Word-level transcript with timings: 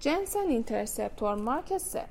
جنسن 0.00 0.48
اینترسپتور 0.48 1.34
مارک 1.34 1.78
3 1.78 2.04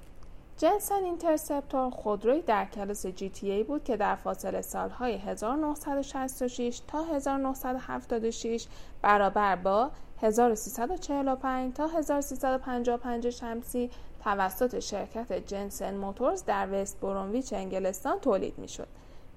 جنسن 0.58 1.04
اینترسپتور 1.04 1.90
خودرویی 1.90 2.42
در 2.42 2.66
کلاس 2.66 3.06
GT 3.06 3.52
ای 3.52 3.63
بود 3.63 3.83
که 3.83 3.98
در 3.98 4.16
فاصله 4.16 4.62
سالهای 4.62 5.17
1966 5.17 6.81
تا 6.88 7.04
1976 7.04 8.68
برابر 9.02 9.55
با 9.55 9.92
1345 10.21 11.73
تا 11.73 11.88
1355 11.88 13.29
شمسی 13.29 13.90
توسط 14.24 14.79
شرکت 14.79 15.33
جنسن 15.33 15.94
موتورز 15.94 16.45
در 16.45 16.67
وست 16.72 16.99
برومویچ 16.99 17.54
انگلستان 17.54 18.20
تولید 18.20 18.58
می 18.58 18.67
شد. 18.67 18.88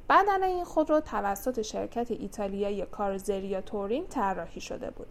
بدن 0.09 0.43
این 0.43 0.64
خودرو 0.64 1.01
توسط 1.01 1.62
شرکت 1.62 2.11
ایتالیایی 2.11 2.87
کاروتزریا 2.87 3.61
تورینگ 3.61 4.07
طراحی 4.07 4.61
شده 4.61 4.91
بود. 4.91 5.09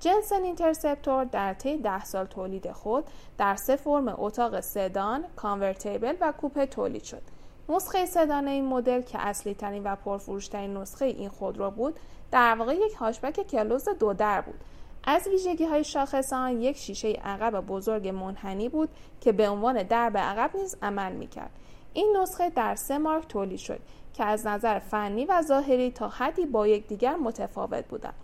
جنسن 0.00 0.42
اینترسپتور 0.42 1.24
در 1.24 1.54
طی 1.54 1.76
ده 1.76 2.04
سال 2.04 2.26
تولید 2.26 2.72
خود 2.72 3.04
در 3.38 3.56
سه 3.56 3.76
فرم 3.76 4.14
اتاق 4.18 4.60
سدان، 4.60 5.24
کانورتیبل 5.36 6.14
و 6.20 6.32
کوپه 6.32 6.66
تولید 6.66 7.04
شد. 7.04 7.22
نسخه 7.68 8.06
سدان 8.06 8.48
این 8.48 8.64
مدل 8.64 9.02
که 9.02 9.18
اصلی 9.20 9.54
ترین 9.54 9.82
و 9.84 9.96
پرفروشترین 9.96 10.76
نسخه 10.76 11.04
این 11.04 11.28
خودرو 11.28 11.70
بود، 11.70 11.98
در 12.30 12.56
واقع 12.58 12.74
یک 12.74 12.94
هاچبک 12.94 13.46
کلوز 13.46 13.88
دو 13.88 14.12
در 14.12 14.40
بود. 14.40 14.60
از 15.04 15.28
ویژگی 15.28 15.64
های 15.64 15.84
شاخص 15.84 16.32
آن 16.32 16.62
یک 16.62 16.76
شیشه 16.76 17.12
عقب 17.12 17.66
بزرگ 17.66 18.08
منحنی 18.08 18.68
بود 18.68 18.88
که 19.20 19.32
به 19.32 19.48
عنوان 19.48 19.82
درب 19.82 20.18
عقب 20.18 20.50
نیز 20.56 20.76
عمل 20.82 21.12
می‌کرد. 21.12 21.50
این 21.92 22.16
نسخه 22.20 22.50
در 22.50 22.74
سه 22.74 22.98
مارک 22.98 23.28
تولید 23.28 23.58
شد 23.58 23.80
که 24.14 24.24
از 24.24 24.46
نظر 24.46 24.78
فنی 24.78 25.24
و 25.24 25.42
ظاهری 25.42 25.90
تا 25.90 26.08
حدی 26.08 26.46
با 26.46 26.66
یکدیگر 26.66 27.16
متفاوت 27.16 27.84
بودند. 27.84 28.14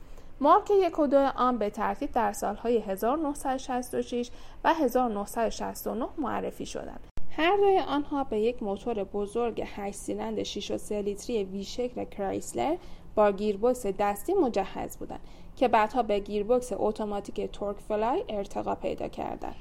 مارک 0.43 0.71
یک 0.71 0.99
و 0.99 1.07
دو 1.07 1.31
آن 1.37 1.59
به 1.59 1.71
ترتیب 1.71 2.13
در 2.13 2.33
سالهای 2.33 2.79
1966 2.79 4.31
و 4.65 4.75
1969 4.75 6.09
معرفی 6.19 6.67
شدند. 6.67 7.07
هر 7.31 7.57
دوی 7.57 7.79
آنها 7.79 8.25
به 8.25 8.41
یک 8.41 8.63
موتور 8.63 9.05
بزرگ 9.05 9.63
8 9.77 9.97
سیلندر 9.97 10.43
6 10.43 10.71
و 10.71 10.79
3 10.79 11.03
لیتری 11.03 11.45
وی 11.45 11.65
شکل 11.65 12.05
کرایسلر 12.05 12.77
با 13.15 13.33
گیربکس 13.33 13.87
دستی 13.87 14.35
مجهز 14.35 14.97
بودند 14.97 15.21
که 15.57 15.69
بعدها 15.69 16.03
به 16.03 16.19
گیربکس 16.19 16.73
اتوماتیک 16.77 17.51
تورک 17.53 17.77
فلایت 17.79 18.25
ارتقا 18.29 18.75
پیدا 18.75 19.09
کردند. 19.09 19.57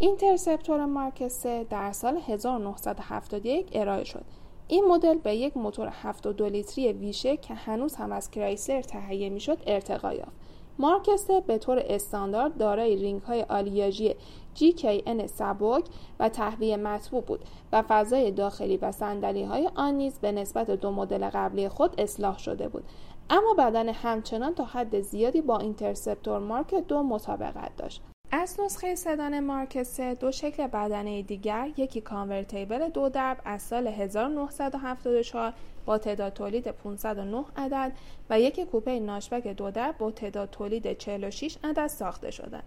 اینترسپتور 0.00 0.84
مارک 0.84 1.28
3 1.28 1.64
در 1.64 1.92
سال 1.92 2.16
1971 2.28 3.68
ارائه 3.72 4.04
شد 4.04 4.24
این 4.72 4.84
مدل 4.84 5.18
به 5.18 5.34
یک 5.34 5.56
موتور 5.56 5.88
72 5.88 6.48
لیتری 6.48 6.92
وی 6.92 7.05
شکل 7.05 7.36
که 7.36 7.54
هنوز 7.54 7.94
هم 7.94 8.12
از 8.12 8.30
کرایسلر 8.30 8.82
تهیه 8.82 9.30
می‌شد 9.30 9.58
ارتقا 9.66 10.12
یافت. 10.12 10.32
مارک 10.78 11.19
سه 11.19 11.40
به 11.40 11.58
طور 11.58 11.82
استاندارد 11.86 12.56
دارای 12.56 12.96
رینگ 12.96 13.22
های 13.22 13.42
آلیاژی 13.42 14.14
GKN 14.56 15.26
سبک 15.26 15.84
و 16.20 16.28
تهویه 16.28 16.76
مطبوع 16.76 17.22
بود 17.22 17.44
و 17.72 17.82
فضای 17.88 18.30
داخلی 18.30 18.76
و 18.76 18.92
صندلی 18.92 19.42
های 19.42 19.70
آن 19.74 19.94
نیز 19.94 20.18
به 20.18 20.32
نسبت 20.32 20.70
دو 20.70 20.90
مدل 20.90 21.30
قبلی 21.30 21.68
خود 21.68 22.00
اصلاح 22.00 22.38
شده 22.38 22.68
بود 22.68 22.84
اما 23.30 23.54
بدن 23.58 23.88
همچنان 23.88 24.54
تا 24.54 24.64
حد 24.64 25.00
زیادی 25.00 25.40
با 25.40 25.58
اینترسپتور 25.58 26.38
مارک 26.38 26.74
دو 26.74 27.02
مطابقت 27.02 27.76
داشت 27.76 28.02
از 28.32 28.60
نسخه 28.60 28.94
سدان 28.94 29.40
مارک 29.40 29.82
3 29.82 30.14
دو 30.14 30.32
شکل 30.32 30.66
بدنه 30.66 31.22
دیگر 31.22 31.68
یکی 31.76 32.00
کانورتیبل 32.00 32.88
دو 32.88 33.08
درب 33.08 33.38
از 33.44 33.62
سال 33.62 33.86
1974 33.86 35.52
با 35.86 35.98
تعداد 35.98 36.32
تولید 36.32 36.68
509 36.68 37.44
عدد 37.56 37.92
و 38.30 38.40
یک 38.40 38.60
کوپه 38.60 39.00
notchback 39.00 39.46
دو 39.46 39.70
درب 39.70 39.98
با 39.98 40.10
تعداد 40.10 40.50
تولید 40.50 40.98
46 40.98 41.58
عدد 41.64 41.86
ساخته 41.86 42.30
شدند. 42.30 42.62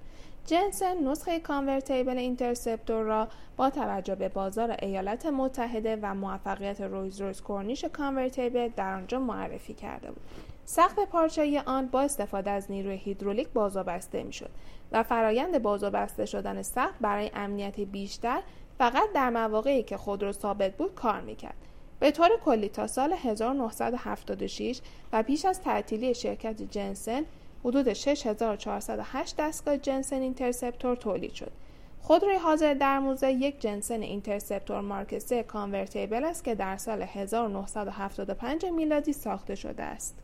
جنسن 0.46 1.08
نسخه 1.08 1.40
کانورتیبل 1.40 2.18
اینترسپتور 2.18 3.04
را 3.04 3.28
با 3.58 3.70
توجه 3.70 4.16
به 4.16 4.30
بازار 4.30 4.76
ایالات 4.82 5.26
متحده 5.26 6.00
و 6.02 6.14
موفقیت 6.16 6.82
رولز 6.82 7.22
رویز 7.22 7.42
کورنیش 7.42 7.86
کانورتیبل 7.86 8.70
در 8.76 8.94
آنجا 8.94 9.20
معرفی 9.20 9.74
کرده 9.74 10.08
بود. 10.08 10.53
سقف 10.66 11.00
پارچه 11.00 11.64
آن 11.66 11.88
با 11.88 12.02
استفاده 12.02 12.52
از 12.52 12.72
نیروی 12.72 12.98
هیدرولیک 12.98 13.48
باز 13.50 13.72
و 13.72 13.84
بسته 13.84 14.24
می‌شد 14.24 14.50
و 14.92 15.04
فرایند 15.04 15.62
باز 15.62 15.80
و 15.80 15.90
بسته 15.90 16.26
شدن 16.26 16.62
سقف 16.62 16.98
برای 17.02 17.32
امنیت 17.34 17.80
بیشتر 17.80 18.42
فقط 18.78 19.12
در 19.14 19.30
مواقعی 19.30 19.84
که 19.84 19.98
خودرو 19.98 20.32
ثابت 20.32 20.78
بود 20.78 20.96
کار 20.96 21.22
می‌کرد. 21.22 21.56
به 22.00 22.12
طور 22.12 22.30
کلی 22.46 22.70
تا 22.70 22.88
سال 22.88 23.14
1976 23.14 24.82
و 25.14 25.24
پیش 25.24 25.46
از 25.46 25.62
تعطیلی 25.62 26.14
شرکت 26.14 26.62
جنسن 26.62 27.24
حدود 27.64 27.94
6408 27.94 29.36
دستگاه 29.38 29.78
جنسن 29.78 30.22
اینترسپتور 30.22 30.96
تولید 30.96 31.34
شد. 31.34 31.52
خودروی 32.02 32.36
حاضر 32.36 32.74
در 32.74 33.00
موزه 33.00 33.32
یک 33.32 33.62
جنسن 33.62 34.02
اینترسپتور 34.02 34.82
مارک 34.82 35.20
3 35.20 35.44
کانورتیبل 35.44 36.24
است 36.24 36.44
که 36.44 36.56
در 36.56 36.78
سال 36.78 37.02
1975 37.02 38.66
میلادی 38.66 39.14
ساخته 39.14 39.56
شده 39.56 39.84
است. 39.84 40.16